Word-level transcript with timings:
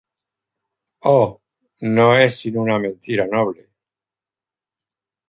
Oh, 1.03 1.43
no 1.81 2.17
es 2.17 2.39
sino 2.39 2.63
una 2.63 2.79
mentira 2.79 3.27
noble. 3.27 3.69